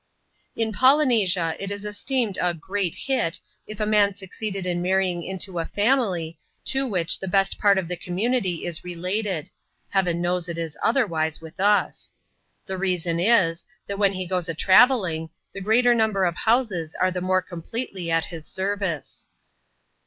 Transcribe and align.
In 0.55 0.71
Polynesia 0.71 1.55
it 1.59 1.69
is 1.69 1.85
esteemed" 1.85 2.39
a 2.41 2.55
great 2.55 2.95
hit," 2.95 3.39
if 3.67 3.79
a 3.79 3.85
man 3.85 4.15
succeed 4.15 4.55
in 4.55 4.81
marrying 4.81 5.21
into 5.21 5.59
a 5.59 5.65
family, 5.65 6.39
to 6.65 6.87
which 6.87 7.19
the 7.19 7.27
best 7.27 7.59
part 7.59 7.77
of 7.77 7.87
the 7.87 7.95
commu 7.95 8.27
nity 8.27 8.65
is 8.65 8.83
related 8.83 9.51
(Heaven 9.89 10.19
knows 10.19 10.49
it 10.49 10.57
is 10.57 10.75
otherwise 10.81 11.39
with 11.39 11.59
us). 11.59 12.15
The 12.65 12.79
reason 12.79 13.19
is, 13.19 13.63
that 13.85 13.99
when 13.99 14.13
he 14.13 14.25
goes 14.25 14.49
a 14.49 14.55
travelling, 14.55 15.29
the 15.53 15.61
greater 15.61 15.93
number 15.93 16.25
of 16.25 16.35
houses 16.35 16.95
are 16.99 17.11
the 17.11 17.21
more 17.21 17.43
completely 17.43 18.09
at 18.09 18.25
his 18.25 18.47
service. 18.47 19.27